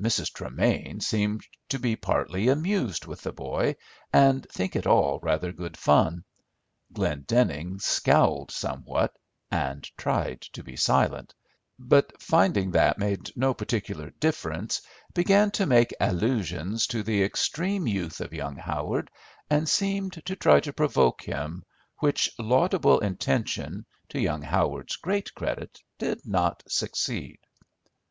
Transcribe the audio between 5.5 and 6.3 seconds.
good fun.